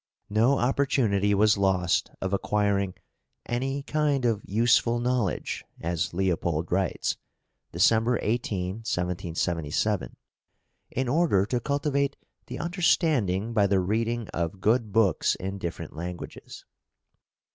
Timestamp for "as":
5.79-6.11